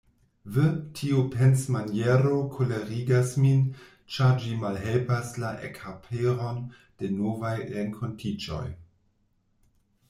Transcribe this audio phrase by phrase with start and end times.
[0.53, 0.69] Ve,
[0.99, 3.61] tiu pensmaniero kolerigas min,
[4.15, 6.61] ĉar ĝi malhelpas la ekaperon
[7.03, 8.67] de novaj renkontiĝoj.